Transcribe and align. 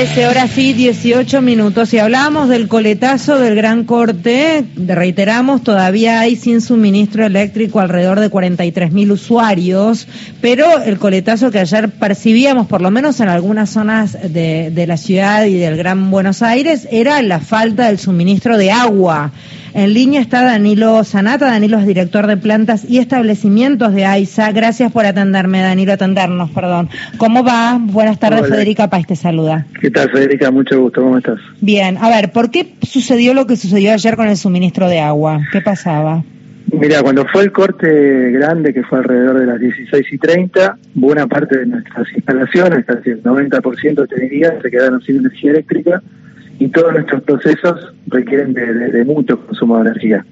13 0.00 0.28
horas 0.28 0.56
y 0.56 0.72
18 0.72 1.42
minutos. 1.42 1.92
Y 1.92 1.98
hablábamos 1.98 2.48
del 2.48 2.68
coletazo 2.68 3.38
del 3.38 3.54
gran 3.54 3.84
corte. 3.84 4.64
Reiteramos, 4.74 5.62
todavía 5.62 6.20
hay 6.20 6.36
sin 6.36 6.62
suministro 6.62 7.26
eléctrico 7.26 7.80
alrededor 7.80 8.18
de 8.18 8.30
43 8.30 8.92
mil 8.92 9.12
usuarios, 9.12 10.08
pero 10.40 10.80
el 10.82 10.98
coletazo 10.98 11.50
que 11.50 11.58
ayer 11.58 11.90
percibíamos, 11.90 12.66
por 12.66 12.80
lo 12.80 12.90
menos 12.90 13.20
en 13.20 13.28
algunas 13.28 13.68
zonas 13.68 14.16
de, 14.22 14.70
de 14.70 14.86
la 14.86 14.96
ciudad 14.96 15.44
y 15.44 15.58
del 15.58 15.76
Gran 15.76 16.10
Buenos 16.10 16.40
Aires, 16.40 16.88
era 16.90 17.20
la 17.20 17.38
falta 17.38 17.88
del 17.88 17.98
suministro 17.98 18.56
de 18.56 18.70
agua. 18.70 19.32
En 19.72 19.94
línea 19.94 20.20
está 20.20 20.42
Danilo 20.42 21.04
Sanata. 21.04 21.46
Danilo 21.46 21.78
es 21.78 21.86
director 21.86 22.26
de 22.26 22.36
plantas 22.36 22.84
y 22.88 22.98
establecimientos 22.98 23.94
de 23.94 24.04
AISA. 24.04 24.50
Gracias 24.52 24.90
por 24.90 25.06
atenderme, 25.06 25.60
Danilo, 25.60 25.92
atendernos, 25.92 26.50
perdón. 26.50 26.88
¿Cómo 27.18 27.44
va? 27.44 27.78
Buenas 27.80 28.18
tardes, 28.18 28.48
Federica 28.48 28.90
Paz 28.90 29.06
te 29.06 29.16
saluda. 29.16 29.66
¿Qué 29.80 29.90
tal, 29.90 30.10
Federica? 30.10 30.50
Mucho 30.50 30.80
gusto, 30.80 31.02
¿cómo 31.02 31.18
estás? 31.18 31.38
Bien, 31.60 31.98
a 31.98 32.08
ver, 32.08 32.32
¿por 32.32 32.50
qué 32.50 32.74
sucedió 32.82 33.32
lo 33.32 33.46
que 33.46 33.56
sucedió 33.56 33.92
ayer 33.92 34.16
con 34.16 34.28
el 34.28 34.36
suministro 34.36 34.88
de 34.88 35.00
agua? 35.00 35.40
¿Qué 35.52 35.60
pasaba? 35.60 36.24
Mira, 36.72 37.02
cuando 37.02 37.26
fue 37.26 37.42
el 37.42 37.52
corte 37.52 38.30
grande, 38.30 38.72
que 38.72 38.82
fue 38.84 38.98
alrededor 38.98 39.40
de 39.40 39.46
las 39.46 39.60
16 39.60 40.06
y 40.12 40.18
30, 40.18 40.78
buena 40.94 41.26
parte 41.26 41.58
de 41.58 41.66
nuestras 41.66 42.06
instalaciones, 42.14 42.84
casi 42.84 43.10
el 43.10 43.22
90% 43.22 44.08
te 44.08 44.20
diría, 44.20 44.56
se 44.62 44.70
quedaron 44.70 45.00
sin 45.02 45.16
energía 45.16 45.50
eléctrica 45.50 46.02
y 46.60 46.68
todos 46.68 46.92
nuestros 46.92 47.22
procesos 47.22 47.92
requieren 48.06 48.52
de, 48.52 49.04
mucho 49.04 49.44
consumo 49.46 49.76
de 49.76 49.90
energía. 49.90 50.24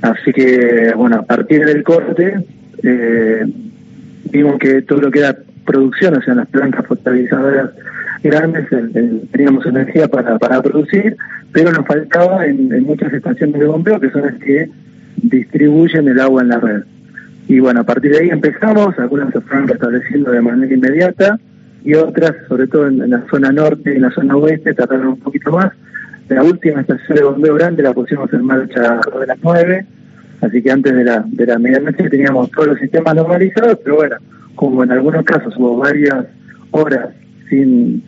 Así 0.00 0.32
que, 0.32 0.92
bueno, 0.96 1.16
a 1.16 1.22
partir 1.22 1.64
del 1.66 1.82
corte, 1.82 2.38
eh, 2.84 3.44
vimos 4.30 4.58
que 4.60 4.82
todo 4.82 5.00
lo 5.00 5.10
que 5.10 5.18
era 5.18 5.36
producción, 5.66 6.16
o 6.16 6.22
sea, 6.22 6.36
las 6.36 6.46
plantas 6.46 6.86
potabilizadoras 6.86 7.70
grandes, 8.22 8.68
teníamos 9.32 9.66
energía 9.66 10.06
para, 10.06 10.38
para 10.38 10.62
producir, 10.62 11.16
pero 11.52 11.72
nos 11.72 11.84
faltaba 11.84 12.46
en, 12.46 12.68
muchas 12.84 13.12
estaciones 13.12 13.58
de 13.58 13.66
bombeo, 13.66 13.98
que 13.98 14.10
son 14.10 14.22
las 14.22 14.34
que 14.34 14.70
distribuyen 15.16 16.06
el 16.06 16.20
agua 16.20 16.42
en 16.42 16.48
la 16.48 16.60
red. 16.60 16.82
Y 17.48 17.58
bueno, 17.58 17.80
a 17.80 17.84
partir 17.84 18.12
de 18.12 18.18
ahí 18.18 18.28
empezamos, 18.30 18.96
algunas 18.98 19.32
se 19.32 19.40
fueron 19.40 19.66
restableciendo 19.66 20.30
de 20.30 20.40
manera 20.40 20.72
inmediata, 20.72 21.40
y 21.86 21.94
otras, 21.94 22.32
sobre 22.48 22.66
todo 22.66 22.88
en, 22.88 23.08
la 23.08 23.24
zona 23.30 23.52
norte 23.52 23.92
y 23.92 23.96
en 23.96 24.02
la 24.02 24.10
zona 24.10 24.36
oeste, 24.36 24.74
tardaron 24.74 25.06
un 25.06 25.20
poquito 25.20 25.52
más. 25.52 25.72
La 26.28 26.42
última 26.42 26.80
estación 26.80 27.16
de 27.16 27.22
bombeo 27.22 27.54
grande 27.54 27.84
la 27.84 27.94
pusimos 27.94 28.30
en 28.32 28.44
marcha 28.44 29.00
de 29.20 29.26
las 29.26 29.38
9, 29.40 29.86
así 30.40 30.62
que 30.62 30.70
antes 30.72 30.92
de 30.92 31.04
la, 31.04 31.24
de 31.24 31.46
la 31.46 31.58
medianoche 31.60 32.10
teníamos 32.10 32.50
todos 32.50 32.70
los 32.70 32.78
sistemas 32.80 33.14
normalizados, 33.14 33.78
pero 33.84 33.96
bueno, 33.96 34.16
como 34.56 34.82
en 34.82 34.90
algunos 34.90 35.24
casos 35.24 35.54
hubo 35.56 35.76
varias 35.76 36.26
horas 36.72 37.10
sin, 37.48 38.02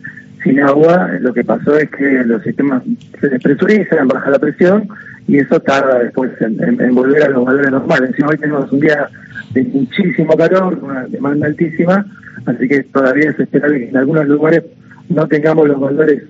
agua, 0.61 1.11
lo 1.21 1.33
que 1.33 1.45
pasó 1.45 1.77
es 1.77 1.89
que 1.91 2.23
los 2.25 2.43
sistemas 2.43 2.83
se 3.21 3.29
despresurizan, 3.29 4.07
baja 4.09 4.29
la 4.29 4.39
presión 4.39 4.89
y 5.27 5.37
eso 5.37 5.59
tarda 5.61 5.99
después 5.99 6.31
en, 6.41 6.95
volver 6.95 7.23
a 7.23 7.29
los 7.29 7.45
valores 7.45 7.71
normales. 7.71 8.09
Encima 8.09 8.29
hoy 8.29 8.37
tenemos 8.37 8.71
un 8.71 8.79
día 8.81 9.07
de 9.53 9.63
muchísimo 9.63 10.35
calor, 10.35 10.79
una 10.81 11.05
demanda 11.05 11.47
altísima, 11.47 12.05
Así 12.49 12.67
que 12.67 12.83
todavía 12.83 13.29
es 13.29 13.39
esperable 13.39 13.79
que 13.79 13.89
en 13.89 13.97
algunos 13.97 14.27
lugares 14.27 14.63
no 15.09 15.27
tengamos 15.27 15.67
los 15.67 15.79
valores 15.79 16.23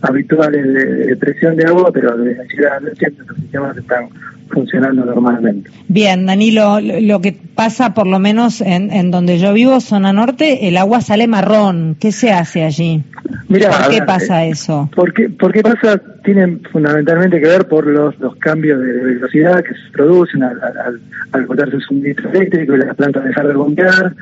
habituales 0.00 0.64
de, 0.72 1.16
presión 1.16 1.56
de 1.56 1.64
agua, 1.64 1.90
pero 1.92 2.16
desde 2.16 2.40
ayer 2.42 2.66
a 2.66 2.80
la 2.80 2.88
noche 2.88 3.12
los 3.26 3.36
sistemas 3.36 3.76
están 3.76 4.08
funcionando 4.48 5.04
normalmente. 5.04 5.70
Bien, 5.88 6.24
Danilo, 6.24 6.78
lo 6.80 7.20
que 7.20 7.36
pasa 7.54 7.94
por 7.94 8.06
lo 8.06 8.18
menos 8.18 8.60
en, 8.60 9.10
donde 9.10 9.38
yo 9.38 9.52
vivo, 9.52 9.80
zona 9.80 10.12
norte, 10.12 10.68
el 10.68 10.76
agua 10.76 11.00
sale 11.00 11.26
marrón. 11.26 11.96
¿Qué 11.98 12.12
se 12.12 12.30
hace 12.30 12.62
allí? 12.62 13.02
Mira, 13.48 13.70
¿Por 13.70 13.90
qué 13.90 14.02
pasa 14.02 14.44
eh, 14.44 14.50
eso? 14.50 14.88
¿por 14.94 15.12
qué, 15.12 15.62
pasa? 15.62 16.00
Tienen 16.24 16.60
fundamentalmente 16.70 17.40
que 17.40 17.46
ver 17.46 17.66
por 17.66 17.86
los, 17.86 18.18
los 18.20 18.36
cambios 18.36 18.80
de 18.80 18.92
velocidad 18.92 19.64
que 19.64 19.74
se 19.74 19.90
producen 19.92 20.42
al, 20.42 20.60
al, 20.62 21.00
al 21.32 21.46
cortarse 21.46 21.76
el 21.76 21.82
suministro 21.82 22.30
eléctrico 22.30 22.74
y 22.74 22.78
las 22.78 22.94
plantas 22.94 23.24
dejar 23.24 23.48
de 23.48 23.54
bombear, 23.54 24.14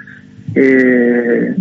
eh, 0.55 1.55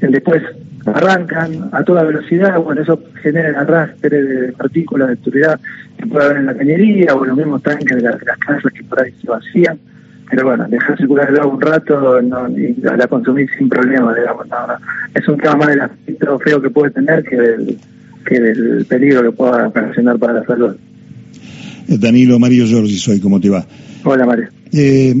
después 0.00 0.42
arrancan 0.86 1.68
a 1.72 1.82
toda 1.82 2.04
velocidad, 2.04 2.58
bueno, 2.60 2.82
eso 2.82 3.02
genera 3.22 3.48
el 3.48 3.56
arrastre 3.56 4.22
de 4.22 4.52
partículas 4.52 5.08
de 5.08 5.16
turbidez 5.16 5.56
que 5.98 6.06
puede 6.06 6.26
haber 6.26 6.36
en 6.38 6.46
la 6.46 6.54
cañería 6.54 7.14
o 7.14 7.24
los 7.24 7.36
mismos 7.36 7.62
tanques 7.62 7.96
de 7.96 8.02
las, 8.02 8.16
casas 8.16 8.72
que 8.72 8.84
por 8.84 9.02
ahí 9.02 9.12
se 9.20 9.26
vacían. 9.26 9.78
Pero 10.28 10.44
bueno, 10.44 10.66
dejar 10.68 10.96
circular 10.98 11.28
el 11.30 11.38
agua 11.38 11.54
un 11.54 11.60
rato 11.60 12.20
no, 12.20 12.48
y 12.50 12.74
la 12.80 13.06
consumir 13.06 13.48
sin 13.56 13.68
problema, 13.68 14.12
digamos. 14.14 14.46
Es 15.14 15.28
un 15.28 15.38
tema 15.38 15.54
más 15.56 15.68
del 15.68 15.80
aspecto 15.82 16.38
feo 16.40 16.60
que 16.60 16.70
puede 16.70 16.90
tener 16.90 17.22
que 17.22 17.36
del, 17.36 17.78
que 18.26 18.40
del 18.40 18.84
peligro 18.86 19.22
que 19.22 19.30
pueda 19.30 19.68
ocasionar 19.68 20.18
para 20.18 20.34
la 20.34 20.44
salud. 20.44 20.76
Danilo 21.86 22.38
Mario 22.40 22.66
Giorgi 22.66 22.96
soy, 22.96 23.20
¿cómo 23.20 23.40
te 23.40 23.50
va? 23.50 23.64
Hola 24.02 24.26
Mario. 24.26 24.48
Eh, 24.72 25.14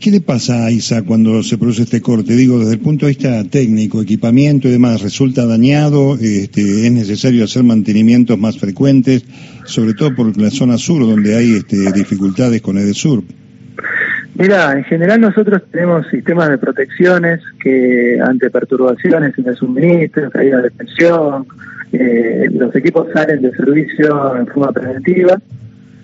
¿Qué 0.00 0.10
le 0.10 0.20
pasa 0.20 0.66
a 0.66 0.70
ISA 0.70 1.02
cuando 1.02 1.42
se 1.42 1.56
produce 1.56 1.82
este 1.82 2.02
corte? 2.02 2.34
Digo, 2.34 2.58
desde 2.58 2.74
el 2.74 2.80
punto 2.80 3.06
de 3.06 3.10
vista 3.10 3.42
técnico, 3.44 4.02
equipamiento 4.02 4.68
y 4.68 4.72
demás, 4.72 5.02
¿resulta 5.02 5.46
dañado? 5.46 6.14
Este, 6.20 6.86
¿Es 6.86 6.92
necesario 6.92 7.44
hacer 7.44 7.62
mantenimientos 7.62 8.38
más 8.38 8.58
frecuentes? 8.58 9.24
Sobre 9.64 9.94
todo 9.94 10.14
por 10.14 10.36
la 10.38 10.50
zona 10.50 10.76
sur, 10.76 11.00
donde 11.00 11.34
hay 11.36 11.56
este, 11.56 11.90
dificultades 11.92 12.60
con 12.60 12.76
Edesur. 12.76 13.22
Mira, 14.36 14.72
en 14.72 14.84
general 14.84 15.20
nosotros 15.20 15.62
tenemos 15.70 16.06
sistemas 16.08 16.50
de 16.50 16.58
protecciones 16.58 17.40
que 17.62 18.18
ante 18.20 18.50
perturbaciones 18.50 19.38
en 19.38 19.48
el 19.48 19.56
suministro, 19.56 20.30
caída 20.30 20.60
de 20.60 20.70
tensión, 20.70 21.46
eh, 21.92 22.48
los 22.52 22.74
equipos 22.74 23.06
salen 23.14 23.40
de 23.40 23.52
servicio 23.52 24.36
en 24.36 24.46
forma 24.48 24.72
preventiva 24.72 25.40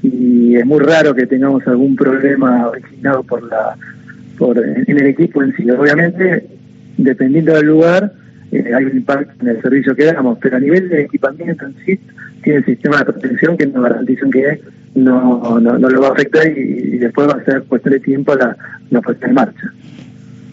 y 0.02 0.56
es 0.56 0.66
muy 0.66 0.80
raro 0.80 1.14
que 1.14 1.26
tengamos 1.26 1.66
algún 1.66 1.96
problema 1.96 2.68
originado 2.68 3.22
por 3.22 3.42
la 3.48 3.76
por 4.38 4.58
en 4.58 4.98
el 4.98 5.06
equipo 5.06 5.42
en 5.42 5.54
sí. 5.54 5.70
Obviamente, 5.70 6.46
dependiendo 6.96 7.52
del 7.54 7.66
lugar, 7.66 8.12
eh, 8.52 8.72
hay 8.74 8.84
un 8.84 8.96
impacto 8.96 9.32
en 9.42 9.48
el 9.48 9.62
servicio 9.62 9.94
que 9.94 10.06
damos, 10.06 10.38
pero 10.40 10.56
a 10.56 10.60
nivel 10.60 10.88
de 10.88 11.02
equipamiento 11.02 11.66
en 11.66 11.74
sí, 11.84 12.00
tiene 12.42 12.60
el 12.60 12.64
sistema 12.64 12.98
de 12.98 13.04
protección 13.04 13.56
que 13.56 13.66
nos 13.66 13.82
garantizan 13.82 14.30
que 14.30 14.60
no, 14.94 15.60
no, 15.60 15.78
no 15.78 15.88
lo 15.88 16.00
va 16.00 16.08
a 16.08 16.12
afectar 16.12 16.46
y, 16.46 16.98
después 16.98 17.28
va 17.28 17.34
a 17.34 17.44
ser 17.44 17.62
cuestión 17.64 17.94
de 17.94 18.00
tiempo 18.00 18.34
la, 18.34 18.56
la 18.90 19.00
puesta 19.00 19.26
en 19.26 19.34
marcha. 19.34 19.72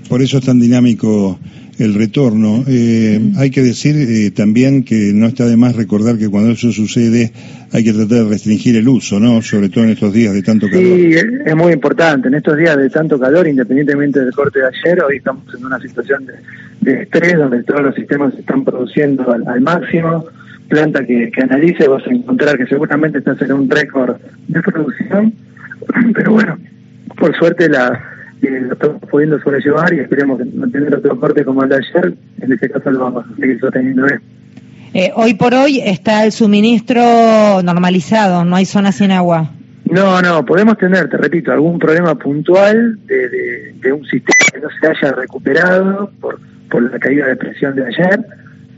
Por 0.10 0.22
eso 0.22 0.38
es 0.38 0.46
tan 0.46 0.60
dinámico 0.60 1.40
el 1.80 1.94
retorno. 1.94 2.64
Eh, 2.68 3.20
hay 3.38 3.52
que 3.52 3.62
decir 3.62 3.96
eh, 3.96 4.32
también 4.32 4.84
que 4.84 5.12
no 5.14 5.28
está 5.28 5.46
de 5.46 5.58
más 5.58 5.76
recordar 5.76 6.18
que 6.18 6.30
cuando 6.30 6.52
eso 6.52 6.72
sucede 6.72 7.32
hay 7.72 7.84
que 7.84 7.94
tratar 7.94 8.24
de 8.24 8.30
restringir 8.30 8.76
el 8.76 8.88
uso, 8.88 9.20
¿no? 9.20 9.42
Sobre 9.42 9.70
todo 9.70 9.84
en 9.84 9.92
estos 9.92 10.14
días 10.14 10.34
de 10.34 10.42
tanto 10.42 10.68
calor. 10.68 10.84
Sí, 10.84 11.12
es 11.46 11.56
muy 11.56 11.74
importante. 11.74 12.28
En 12.28 12.36
estos 12.36 12.58
días 12.58 12.78
de 12.78 12.90
tanto 12.90 13.20
calor, 13.20 13.48
independientemente 13.48 14.20
del 14.20 14.34
corte 14.34 14.60
de 14.60 14.68
ayer, 14.68 15.04
hoy 15.04 15.18
estamos 15.18 15.44
en 15.54 15.66
una 15.66 15.80
situación 15.80 16.26
de, 16.82 17.02
estrés 17.02 17.36
donde 17.36 17.64
todos 17.64 17.82
los 17.82 17.96
sistemas 17.96 18.34
se 18.34 18.40
están 18.40 18.64
produciendo 18.64 19.30
al, 19.32 19.62
máximo. 19.62 20.26
Planta 20.70 21.06
que, 21.06 21.32
que 21.32 21.42
analice, 21.42 21.88
vas 21.88 22.06
a 22.08 22.14
encontrar 22.14 22.58
que 22.58 22.66
seguramente 22.68 23.20
está 23.20 23.38
en 23.40 23.54
un 23.54 23.70
récord 23.70 24.18
de 24.48 24.62
producción. 24.62 25.34
Pero 26.14 26.34
bueno, 26.34 26.58
por 27.18 27.36
suerte 27.38 27.70
la 27.70 28.17
lo 28.50 28.74
estamos 28.74 29.02
pudiendo 29.10 29.40
sobrellevar 29.40 29.94
y 29.94 30.00
esperemos 30.00 30.40
no 30.54 30.70
tener 30.70 30.96
otro 30.96 31.20
corte 31.20 31.44
como 31.46 31.64
el 31.64 31.70
de 31.70 31.76
ayer, 31.76 32.14
en 32.42 32.52
este 32.52 32.70
caso 32.70 32.92
lo 32.92 33.00
vamos 33.00 33.26
a 33.26 33.36
seguir 33.36 33.60
sosteniendo 33.60 34.06
eh, 34.94 35.12
hoy 35.16 35.34
por 35.34 35.54
hoy 35.54 35.82
está 35.84 36.24
el 36.24 36.32
suministro 36.32 37.62
normalizado, 37.62 38.46
no 38.46 38.56
hay 38.56 38.66
zonas 38.66 38.96
sin 38.96 39.12
agua. 39.12 39.52
No, 39.90 40.22
no, 40.22 40.46
podemos 40.46 40.78
tener, 40.78 41.10
te 41.10 41.18
repito, 41.18 41.52
algún 41.52 41.78
problema 41.78 42.16
puntual 42.16 42.98
de, 43.06 43.74
de, 43.80 43.94
un 43.94 44.04
sistema 44.06 44.34
que 44.52 44.60
no 44.60 44.70
se 44.80 44.88
haya 44.88 45.14
recuperado 45.14 46.10
por, 46.20 46.40
por 46.70 46.92
la 46.92 47.00
caída 47.00 47.28
de 47.28 47.36
presión 47.36 47.76
de 47.76 47.86
ayer, 47.86 48.26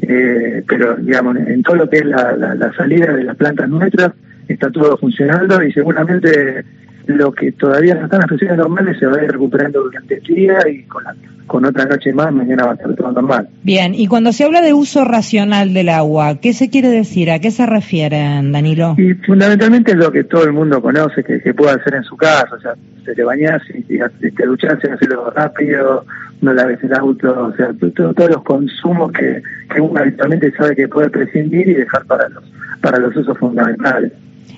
eh, 0.01 0.63
pero 0.67 0.95
digamos, 0.97 1.37
en 1.37 1.63
todo 1.63 1.77
lo 1.77 1.89
que 1.89 1.97
es 1.99 2.05
la, 2.05 2.35
la 2.35 2.73
salida 2.73 3.13
de 3.13 3.23
las 3.23 3.37
plantas 3.37 3.69
nuestras, 3.69 4.11
está 4.47 4.71
todo 4.71 4.97
funcionando 4.97 5.63
y 5.63 5.71
seguramente 5.71 6.65
lo 7.05 7.31
que 7.31 7.51
todavía 7.53 7.95
no 7.95 8.05
están 8.05 8.19
las 8.19 8.29
presiones 8.29 8.57
normales 8.57 8.97
se 8.99 9.05
va 9.05 9.17
a 9.17 9.23
ir 9.23 9.31
recuperando 9.31 9.81
durante 9.83 10.15
el 10.15 10.23
día 10.23 10.59
y 10.69 10.83
con, 10.83 11.03
con 11.47 11.65
otra 11.65 11.85
noche 11.85 12.13
más 12.13 12.31
mañana 12.31 12.65
va 12.65 12.71
a 12.71 12.75
estar 12.75 12.95
todo 12.95 13.11
normal. 13.11 13.49
Bien, 13.63 13.93
y 13.95 14.07
cuando 14.07 14.31
se 14.31 14.45
habla 14.45 14.61
de 14.61 14.73
uso 14.73 15.03
racional 15.03 15.73
del 15.73 15.89
agua, 15.89 16.39
¿qué 16.39 16.53
se 16.53 16.69
quiere 16.69 16.89
decir? 16.89 17.31
¿A 17.31 17.39
qué 17.39 17.51
se 17.51 17.65
refieren, 17.65 18.51
Danilo? 18.51 18.95
Y 18.97 19.13
fundamentalmente 19.15 19.91
es 19.91 19.97
lo 19.97 20.11
que 20.11 20.23
todo 20.23 20.43
el 20.45 20.53
mundo 20.53 20.81
conoce, 20.81 21.23
que, 21.23 21.41
que 21.41 21.53
puede 21.53 21.71
hacer 21.71 21.95
en 21.95 22.03
su 22.03 22.15
casa, 22.15 22.55
o 22.55 22.59
sea, 22.61 22.75
se 23.03 23.15
te 23.15 23.23
bañas 23.23 23.61
y, 23.73 23.97
te 24.31 24.45
duchas, 24.45 24.73
hacerlo 24.73 25.31
rápido, 25.31 26.05
no 26.41 26.53
laves 26.53 26.81
el 26.83 26.93
auto, 26.93 27.47
o 27.47 27.55
sea, 27.55 27.73
todos 27.91 28.29
los 28.29 28.43
consumos 28.43 29.11
que, 29.11 29.41
que 29.73 29.81
uno 29.81 29.99
habitualmente 29.99 30.51
sabe 30.55 30.75
que 30.75 30.87
puede 30.87 31.09
prescindir 31.09 31.67
y 31.67 31.73
dejar 31.73 32.05
para 32.05 32.29
los, 32.29 32.43
para 32.81 32.99
los 32.99 33.15
usos 33.15 33.37
fundamentales. 33.37 34.13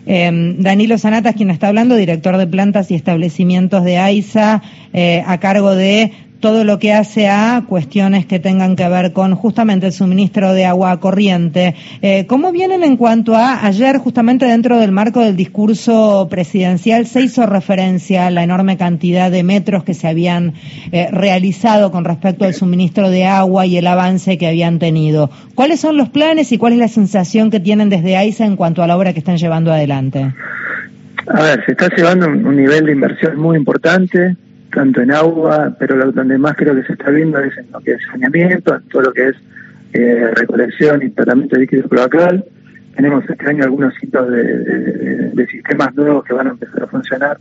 Eh, 0.06 0.56
Danilo 0.60 0.98
Sanatas, 0.98 1.36
quien 1.36 1.50
está 1.50 1.68
hablando, 1.68 1.96
director 1.96 2.38
de 2.38 2.48
plantas 2.48 2.92
y 2.92 2.96
establecimientos 2.96 3.84
de 3.84 3.98
AISA, 3.98 4.62
eh, 4.94 5.24
a 5.26 5.40
cargo 5.40 5.76
de 5.76 6.12
todo 6.42 6.66
lo 6.66 6.80
que 6.80 6.92
hace 6.92 7.30
a 7.30 7.64
cuestiones 7.68 8.26
que 8.26 8.40
tengan 8.40 8.76
que 8.76 8.90
ver 8.90 9.14
con 9.14 9.36
justamente 9.36 9.86
el 9.86 9.94
suministro 9.94 10.54
de 10.54 10.66
agua 10.66 11.00
corriente. 11.00 11.76
Eh, 12.02 12.26
¿Cómo 12.28 12.52
vienen 12.52 12.84
en 12.84 12.98
cuanto 12.98 13.36
a 13.36 13.66
ayer, 13.66 13.98
justamente 13.98 14.46
dentro 14.46 14.78
del 14.78 14.92
marco 14.92 15.22
del 15.22 15.38
discurso 15.38 16.28
presidencial, 16.30 17.06
se 17.06 17.22
hizo 17.22 17.46
referencia 17.46 18.28
a 18.28 18.32
la 18.32 18.44
enorme 18.44 18.76
cantidad 18.76 19.32
de 19.32 19.44
metros 19.44 19.84
que 19.84 19.94
se 19.94 20.08
habían 20.08 20.56
eh, 20.92 21.08
realizado 21.12 21.92
con 21.92 22.04
respecto 22.04 22.46
al 22.46 22.54
suministro 22.54 23.10
de 23.10 23.26
agua 23.26 23.66
y 23.66 23.78
el 23.78 23.88
avance 23.88 24.38
que 24.38 24.48
habían 24.48 24.80
tenido? 24.80 25.30
¿Cuáles 25.56 25.80
son 25.80 25.96
los 25.96 26.10
planes 26.10 26.52
y 26.52 26.58
cuál 26.58 26.74
es 26.74 26.80
la 26.80 26.88
sensación 26.88 27.52
que 27.52 27.60
tienen 27.60 27.90
desde 27.90 28.18
AISA 28.18 28.46
en 28.46 28.56
cuanto 28.56 28.84
a 28.84 28.88
la 28.88 28.98
obra 28.98 29.14
que 29.14 29.20
están 29.20 29.38
llevando 29.38 29.72
adelante? 29.72 30.34
A 31.28 31.42
ver, 31.42 31.64
se 31.66 31.74
está 31.74 31.88
llevando 31.96 32.28
un, 32.28 32.56
nivel 32.56 32.86
de 32.86 32.92
inversión 32.94 33.38
muy 33.38 33.58
importante, 33.58 34.36
tanto 34.74 35.02
en 35.02 35.12
agua, 35.12 35.76
pero 35.80 35.96
lo, 35.96 36.12
donde 36.12 36.38
más 36.38 36.56
creo 36.56 36.76
que 36.76 36.84
se 36.84 36.94
está 36.94 37.10
viendo 37.12 37.40
es 37.40 37.58
en 37.58 37.68
lo 37.72 37.80
que 37.80 37.94
es 37.94 38.02
saneamiento, 38.12 38.76
en 38.76 38.84
todo 38.84 39.04
lo 39.04 39.14
que 39.14 39.30
es 39.30 39.36
eh, 39.94 40.32
recolección 40.36 41.04
y 41.04 41.10
tratamiento 41.10 41.56
de 41.56 41.62
líquido 41.62 41.90
cloacal. 41.90 42.46
Tenemos 42.96 43.30
este 43.30 43.50
año 43.50 43.64
algunos 43.64 43.94
hitos 44.02 44.30
de, 44.30 45.48
sistemas 45.50 45.94
nuevos 45.96 46.24
que 46.24 46.34
van 46.34 46.48
a 46.48 46.52
empezar 46.52 46.84
a 46.84 46.88
funcionar, 46.88 47.38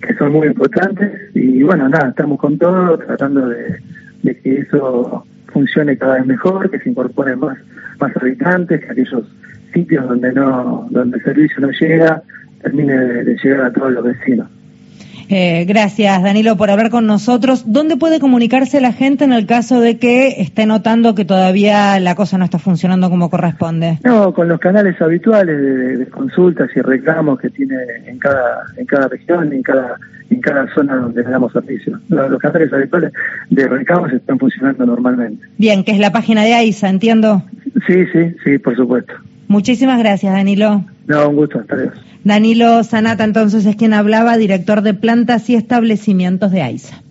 que 0.00 0.14
son 0.14 0.32
muy 0.32 0.46
importantes. 0.46 1.34
Y 1.34 1.62
bueno, 1.62 1.88
nada, 1.88 2.10
estamos 2.10 2.38
con 2.38 2.58
todo, 2.58 2.98
tratando 2.98 3.48
de, 3.48 3.80
que 4.22 4.60
eso 4.60 5.26
funcione 5.52 5.96
cada 5.96 6.16
vez 6.16 6.26
mejor, 6.26 6.70
que 6.70 6.78
se 6.80 6.90
incorporen 6.90 7.38
más, 7.38 7.58
más 7.98 8.16
habitantes, 8.16 8.80
que 8.80 8.90
aquellos 8.90 9.24
sitios 9.72 10.08
donde 10.08 10.32
no 10.32 10.86
donde 10.90 11.18
el 11.18 11.24
servicio 11.24 11.60
no 11.60 11.70
llega, 11.70 12.22
termine 12.62 12.96
de, 12.96 13.36
llegar 13.42 13.66
a 13.66 13.72
todos 13.72 13.92
los 13.92 14.04
vecinos. 14.04 14.48
Eh, 15.28 15.64
gracias, 15.66 16.22
Danilo, 16.22 16.56
por 16.56 16.70
hablar 16.70 16.90
con 16.90 17.06
nosotros. 17.06 17.64
¿Dónde 17.66 17.96
puede 17.96 18.20
comunicarse 18.20 18.80
la 18.80 18.92
gente 18.92 19.24
en 19.24 19.32
el 19.32 19.46
caso 19.46 19.80
de 19.80 19.98
que 19.98 20.40
esté 20.40 20.66
notando 20.66 21.14
que 21.14 21.24
todavía 21.24 21.98
la 22.00 22.14
cosa 22.14 22.38
no 22.38 22.44
está 22.44 22.58
funcionando 22.58 23.10
como 23.10 23.30
corresponde? 23.30 23.98
No, 24.04 24.32
con 24.34 24.48
los 24.48 24.60
canales 24.60 25.00
habituales 25.00 25.98
de, 25.98 26.06
consultas 26.06 26.70
y 26.76 26.80
reclamos 26.80 27.40
que 27.40 27.50
tiene 27.50 27.76
en 28.06 28.18
cada 28.18 28.64
en 28.76 28.86
cada 28.86 29.08
región, 29.08 29.52
en 29.52 29.62
cada 29.62 29.96
en 30.30 30.40
cada 30.40 30.72
zona 30.74 30.96
donde 30.96 31.22
le 31.22 31.30
damos 31.30 31.52
servicio. 31.52 31.98
Los, 32.08 32.38
canales 32.38 32.72
habituales 32.72 33.12
de 33.50 33.68
reclamos 33.68 34.12
están 34.12 34.38
funcionando 34.38 34.86
normalmente. 34.86 35.44
Bien, 35.58 35.84
que 35.84 35.92
es 35.92 35.98
la 35.98 36.12
página 36.12 36.42
de 36.42 36.54
AISA, 36.54 36.88
entiendo. 36.88 37.42
Sí, 37.86 38.04
sí, 38.12 38.36
sí, 38.44 38.58
por 38.58 38.76
supuesto. 38.76 39.14
Muchísimas 39.48 39.98
gracias, 39.98 40.32
Danilo. 40.32 40.84
No, 41.06 41.28
un 41.28 41.36
gusto, 41.36 41.60
hasta 41.60 41.76
luego. 41.76 41.92
Danilo 42.24 42.82
Sanata 42.84 43.22
entonces 43.22 43.66
es 43.66 43.76
quien 43.76 43.92
hablaba, 43.92 44.36
director 44.36 44.80
de 44.82 44.94
plantas 44.94 45.48
y 45.50 45.54
establecimientos 45.54 46.50
de 46.50 46.62
AISA. 46.62 47.03